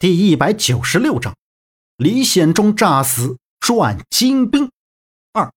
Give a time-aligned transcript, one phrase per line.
[0.00, 1.36] 第一百九十六章，
[1.98, 4.70] 李显忠诈死赚金兵。
[5.34, 5.52] 二，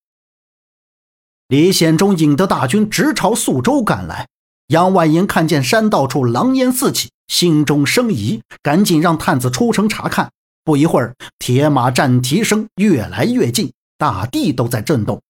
[1.47, 4.27] 李显忠引得大军直朝宿州赶来。
[4.67, 10.29] 杨万银看见山道处狼烟四起，心中生疑，赶紧让探子出城查看。
[10.65, 15.21] 不一会儿，铁马战蹄声越来越近，大地都在震动。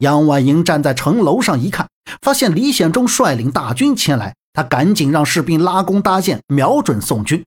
[0.00, 1.88] 杨万银站在城楼上一看，
[2.20, 7.42] 发现李显忠率领大军前来，他赶紧让士兵拉弓搭箭，瞄准宋军。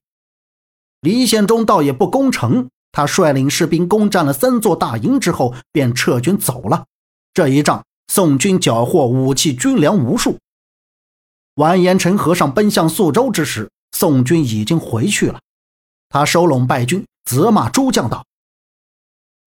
[1.00, 6.86] 李显忠倒也不攻城，他率领士兵攻占了三座大营之后，便撤军走了。
[7.32, 10.38] 这一仗，宋军缴获武器军粮无数。
[11.54, 15.38] 完颜陈和尚奔向宿州之时，宋军已经回去了。
[16.08, 18.24] 他收拢败军，责骂诸将道：“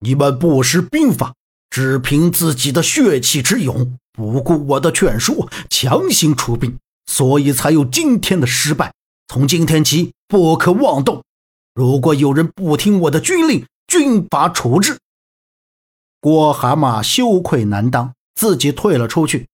[0.01, 1.35] 你们不识兵法，
[1.71, 8.93] 只凭自己的血气之勇，不顾我的劝说，强行出兵，所以才有今天的失败。
[9.27, 11.25] 从今天起，不可妄动。”
[11.81, 14.99] 如果有人不听我的军令，军法处置。
[16.21, 19.49] 郭蛤蟆羞愧难当，自己退了出去。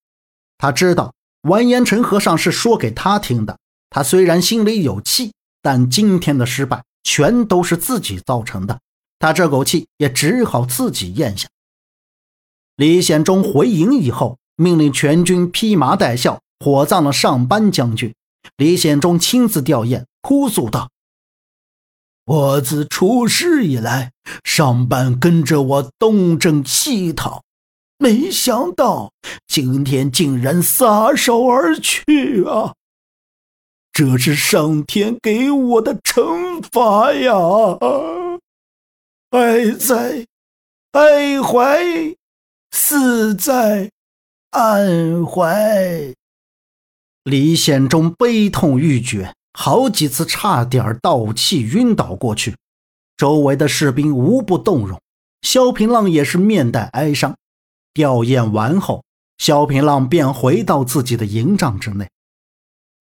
[0.59, 3.57] 他知道完颜陈和尚是说给他听的。
[3.91, 8.81] 他虽然心里有气，但今天的失败全都是自己造成的，
[9.21, 11.47] 他这口气也只好自己咽下。
[12.75, 18.13] 李显忠回营以后，命令全军披麻戴孝，火葬了上班将军。
[18.57, 20.91] 李显忠亲自吊唁，哭诉道。
[22.27, 24.11] 我自出师以来，
[24.43, 27.45] 上班跟着我东征西讨，
[27.99, 29.13] 没想到
[29.47, 32.75] 今天竟然撒手而去啊！
[33.93, 37.33] 这是上天给我的惩罚呀！
[39.31, 40.27] 哀哉，
[40.93, 41.79] 哀怀，
[42.73, 43.93] 死在
[44.51, 46.13] 安怀。
[47.23, 49.33] 李显忠悲痛欲绝。
[49.59, 52.55] 好几次差点倒气晕倒过去，
[53.17, 55.01] 周围的士兵无不动容。
[55.41, 57.35] 萧平浪也是面带哀伤。
[57.95, 59.03] 吊唁完后，
[59.39, 62.07] 萧平浪便回到自己的营帐之内。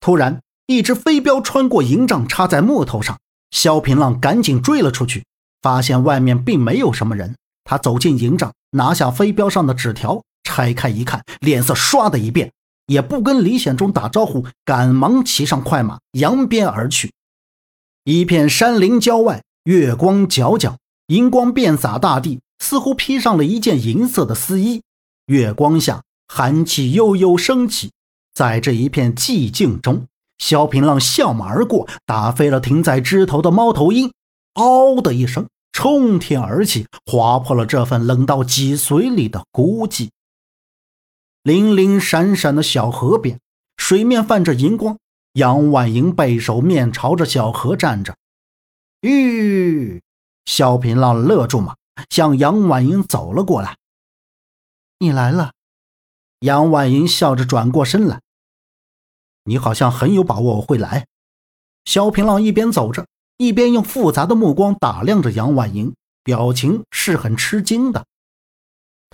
[0.00, 3.18] 突然，一只飞镖穿过营帐，插在木头上。
[3.50, 5.26] 萧平浪赶紧追了出去，
[5.60, 7.36] 发现外面并没有什么人。
[7.64, 12.50] 他走进营帐，拿下飞镖上的纸条，拆开一看，脸色唰的一变。
[12.86, 17.12] 也不跟李显忠打招呼，赶忙骑上快马，扬鞭而去。
[18.04, 20.76] 一片山林郊外，月光皎皎，
[21.08, 24.82] 银光遍洒大地，似乎披上了一件银色的丝衣。
[25.26, 27.90] 月光下，寒气悠悠升起。
[28.32, 30.06] 在这一片寂静中，
[30.38, 34.12] 萧平浪笑马而过，打飞了停在枝头的猫头鹰，
[34.54, 40.10] 嗷的一声，冲天而起，划破了这份冷到脊髓里的孤寂。
[41.46, 43.38] 零零闪闪的小河边，
[43.76, 44.98] 水面泛着银光。
[45.34, 48.16] 杨婉莹背手面朝着小河站着。
[49.02, 50.02] 吁！
[50.44, 51.76] 萧平浪勒住马，
[52.10, 53.76] 向杨婉莹走了过来。
[54.98, 55.52] 你来了。
[56.40, 58.22] 杨婉莹笑着转过身来。
[59.44, 61.06] 你好像很有把握我会来。
[61.84, 68.04] 萧平浪一边走着，一边用复杂的目光打量着杨婉莹，表情是很吃惊的。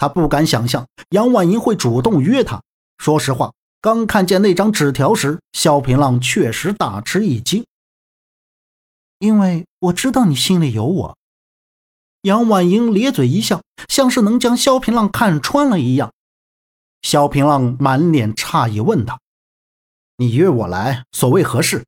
[0.02, 2.60] 他不敢想象杨婉莹会主动约他。
[2.98, 7.64] 说实话，刚看见那张纸条时，萧平浪确实大吃一惊。
[9.20, 11.16] 因为我知道你心里有我。
[12.22, 16.12] 杨婉莹咧嘴一笑，像是能将萧平浪看穿了一样。
[17.02, 19.20] 萧平浪满脸诧异问道
[20.18, 21.84] ：“你约我来，所谓何事？”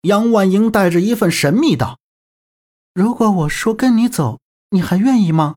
[0.00, 1.98] 杨婉莹带着一份神秘道
[2.94, 4.40] ：“如果我说跟你走，
[4.70, 5.56] 你还愿意吗？”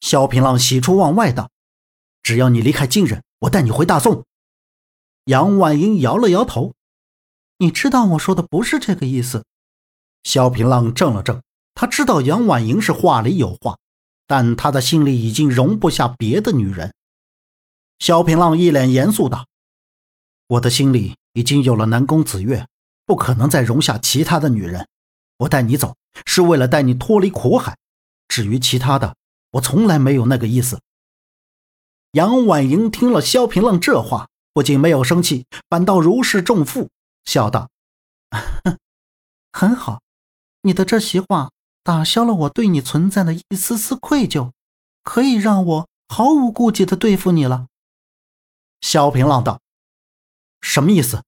[0.00, 1.50] 萧平浪喜出望外道
[2.22, 4.24] ：“只要你离开金人，我带你回大宋。”
[5.26, 6.74] 杨婉莹摇了摇头
[7.58, 9.44] ：“你知道我说的不是这个意思。”
[10.22, 11.40] 萧平浪怔了怔，
[11.74, 13.78] 他知道杨婉莹是话里有话，
[14.26, 16.94] 但他的心里已经容不下别的女人。
[17.98, 19.46] 萧平浪一脸严肃道
[20.48, 22.66] ：“我的心里已经有了南宫子月，
[23.04, 24.86] 不可能再容下其他的女人。
[25.38, 27.76] 我带你走，是为了带你脱离苦海。
[28.28, 29.16] 至于其他的……”
[29.56, 30.80] 我从来没有那个意思。
[32.12, 36.90] 杨婉莹听了萧平浪这话，不仅没有生气，反倒如释重负，
[37.24, 37.70] 笑道
[39.52, 40.00] ：“很好，
[40.62, 41.50] 你的这席话
[41.82, 44.52] 打消了我对你存在的一丝丝愧疚，
[45.02, 47.68] 可以让我毫无顾忌的对付你了。”
[48.80, 49.60] 萧平浪道
[50.60, 51.22] ：“什么意思？”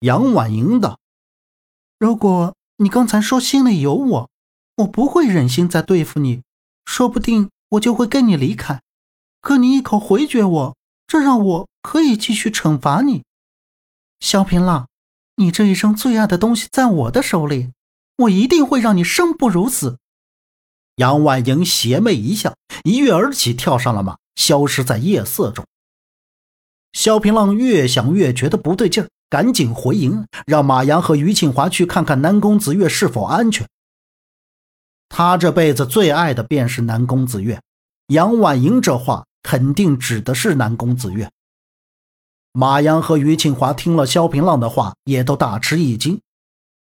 [0.00, 0.98] 杨婉莹道
[1.98, 4.30] ：“如果你刚才说心里有我，
[4.76, 6.42] 我不会忍心再对付你。”
[6.84, 8.80] 说不定我就会跟你离开，
[9.40, 13.22] 可你一口回绝我，这让我可以继续惩罚你。
[14.18, 14.88] 萧平浪，
[15.36, 17.70] 你这一生最爱的东西在我的手里，
[18.16, 19.98] 我一定会让你生不如死。
[20.96, 22.54] 杨婉莹邪魅一笑，
[22.84, 25.64] 一跃而起，跳上了马，消失在夜色中。
[26.92, 33.66] 萧平浪越想越觉得不对劲儿，赶紧回营，让马阳和于庆华去看看南宫子月是否安全。
[35.10, 37.60] 他这辈子最爱的便是南宫子月，
[38.06, 41.30] 杨婉莹这话肯定指的是南宫子月。
[42.52, 46.20] 马阳和于庆华听了萧平浪的话，也都大吃一惊。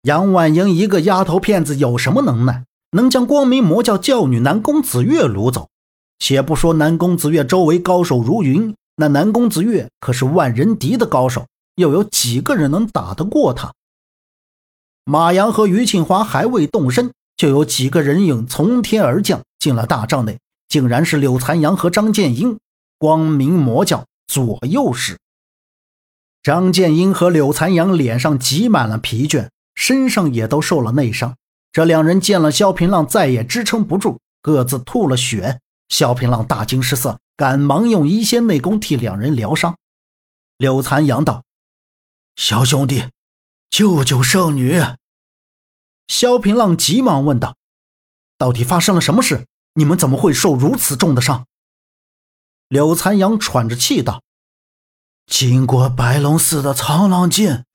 [0.03, 5.67] 杨婉莹一个丫头片子有什么能耐，能将光明魔教教女南宫子月掳走？
[6.19, 8.74] 且不说南宫子月周围高手如云。
[8.95, 13.74] 那南宫子月可是万人敌的高手，又有几个人能打得过他？
[15.06, 22.59] 马阳和于庆华还未动身，就有几个人影从天而降，进了大帐内，竟然是柳残阳和张剑英，
[22.99, 25.17] 光明魔教左右使。
[26.43, 31.35] 张剑英和柳残阳脸上挤满了疲倦，身上也都受了内伤。
[31.71, 35.59] 这两人见了萧平浪，再也支撑不住，各自吐了血。
[35.89, 37.17] 萧平浪大惊失色。
[37.35, 39.75] 赶忙用一仙内功替两人疗伤。
[40.59, 41.43] 柳残阳道
[42.38, 43.05] ：“小兄弟，
[43.71, 44.79] 救救圣女！”
[46.12, 47.56] 萧平浪急忙问道
[48.38, 49.48] ：“到底发生了什么事？
[49.75, 51.48] 你们怎么会受如此重的伤？”
[52.68, 54.22] 柳残阳喘着气道
[55.25, 57.66] ：“经过白龙寺的苍狼剑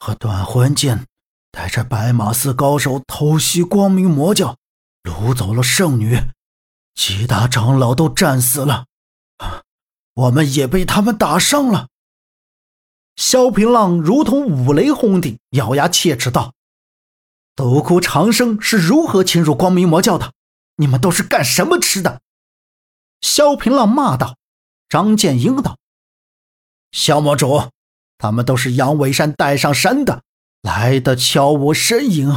[0.00, 1.06] 和断魂剑，
[1.52, 4.56] 带着白马寺高手偷袭光明魔教，
[5.04, 6.18] 掳走了圣女，
[6.96, 8.86] 几大长老都战死了。”
[10.14, 11.86] 我们也被他们打伤了。
[13.14, 16.54] 萧平浪如同五雷轰顶，咬牙切齿道
[17.56, 20.32] ：“独孤长生是如何侵入光明魔教的？
[20.76, 22.20] 你们都是干什么吃的？”
[23.20, 24.36] 萧平浪骂道
[24.88, 25.78] ：“张建英道，
[26.92, 27.70] 萧魔主，
[28.18, 30.22] 他们都是杨伟山带上山的，
[30.62, 32.28] 来的悄无声影。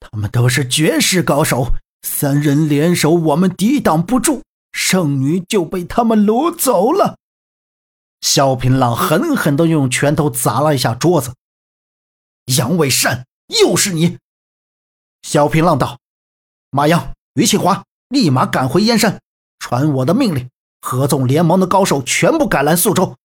[0.00, 7.16] 他们都是绝世高手，三人联手，我们抵挡不住。”圣女就被他们掳走了。
[8.20, 11.32] 萧平浪狠狠地用拳头砸了一下桌子。
[12.56, 13.24] 杨伟善，
[13.60, 14.18] 又是你！
[15.24, 15.98] 萧平浪道
[16.70, 19.18] ：“马阳、于庆华，立马赶回燕山，
[19.58, 20.50] 传我的命令，
[20.82, 23.16] 合纵联盟的高手全部赶来宿州。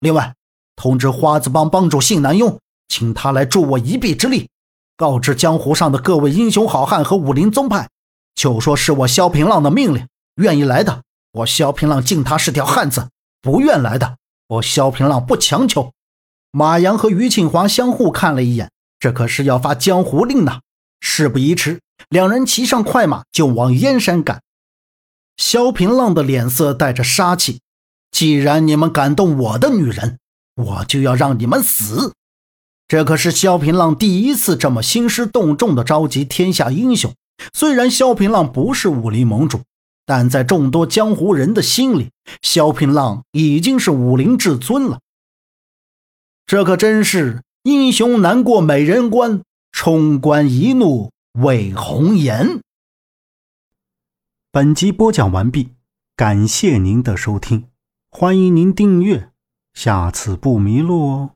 [0.00, 0.34] 另外，
[0.76, 2.58] 通知花子帮帮主信南庸，
[2.88, 4.48] 请他来助我一臂之力。
[4.96, 7.86] 告知江湖上的各位英雄好汉和武林宗派，
[8.34, 11.02] 就说是我萧平浪的命令。”愿意来的，
[11.32, 13.02] 我萧平浪敬他是条汉子；
[13.42, 14.16] 不愿来的，
[14.48, 15.92] 我萧平浪不强求。
[16.50, 20.62] 马阳和于庆华相互看了一眼，这可是要发江湖令呢。
[21.02, 24.40] 事不宜迟，两人骑上快马就往燕山赶。
[25.36, 27.60] 萧平浪的脸色带着杀气
[28.10, 30.18] ：“既然你们敢动我的女人，
[30.54, 32.14] 我就要让你们死。”
[32.88, 37.12] 这可是萧平浪第一次这么兴师动众的召集天下英雄。
[37.52, 39.60] 虽然萧平浪不是武林盟主。
[40.04, 42.10] 但在众多江湖人的心里，
[42.42, 44.98] 萧平浪已经是武林至尊了。
[46.44, 49.42] 这可真是英雄难过美人关，
[49.84, 52.60] 冲冠一怒为红颜。
[54.52, 55.70] 本集播讲完毕，
[56.14, 57.64] 感谢您的收听，
[58.08, 59.32] 欢迎您订阅，
[59.74, 61.30] 下次不迷路哦。